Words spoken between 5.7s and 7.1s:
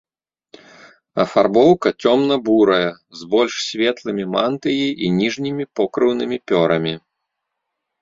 покрыўнымі пёрамі.